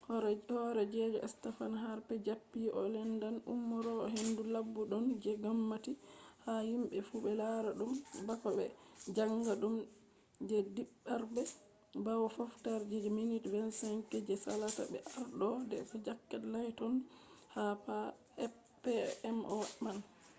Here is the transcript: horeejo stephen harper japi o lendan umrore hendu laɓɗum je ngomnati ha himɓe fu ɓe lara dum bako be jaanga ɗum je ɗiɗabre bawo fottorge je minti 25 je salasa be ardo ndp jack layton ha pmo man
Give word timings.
horeejo 0.55 1.19
stephen 1.33 1.73
harper 1.83 2.17
japi 2.29 2.61
o 2.77 2.79
lendan 2.93 3.35
umrore 3.53 4.05
hendu 4.15 4.41
laɓɗum 4.55 5.05
je 5.23 5.31
ngomnati 5.41 5.91
ha 6.45 6.51
himɓe 6.69 6.97
fu 7.07 7.15
ɓe 7.23 7.31
lara 7.39 7.71
dum 7.79 7.91
bako 8.27 8.49
be 8.57 8.65
jaanga 9.15 9.53
ɗum 9.61 9.75
je 10.47 10.57
ɗiɗabre 10.75 11.41
bawo 12.05 12.25
fottorge 12.35 12.95
je 13.03 13.09
minti 13.17 13.37
25 13.55 14.25
je 14.27 14.33
salasa 14.43 14.83
be 14.91 14.99
ardo 15.19 15.47
ndp 15.63 15.89
jack 16.05 16.21
layton 16.53 16.95
ha 17.55 17.63
pmo 17.85 19.57
man 19.83 19.97